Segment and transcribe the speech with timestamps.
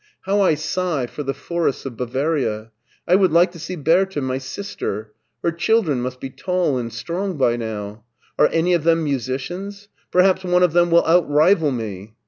[0.25, 2.71] "How I sigh for the forests of Bavaria!
[3.07, 5.13] I would like to see Bertha, my sister.
[5.43, 8.03] Her children must be tall and strong now.
[8.39, 9.89] Are any of them musicians?
[10.09, 12.15] Perhaps one of them .will outrival me!